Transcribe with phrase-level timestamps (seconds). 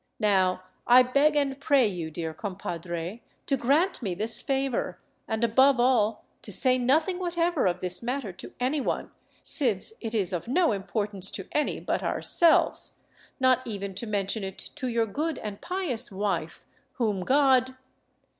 [0.19, 5.79] Now I beg and pray you, dear compadre, to grant me this favor, and above
[5.79, 9.11] all to say nothing whatever of this matter to anyone,
[9.43, 10.71] since it is of no.
[10.71, 12.93] importance to any but ourselves,
[13.39, 17.75] not even to mention it to your good and pious wife, whom God